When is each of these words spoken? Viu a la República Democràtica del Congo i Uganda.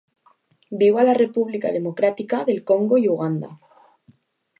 Viu 0.81 0.95
a 1.01 1.03
la 1.03 1.13
República 1.17 1.73
Democràtica 1.75 2.39
del 2.47 2.61
Congo 2.71 2.99
i 3.05 3.07
Uganda. 3.17 3.51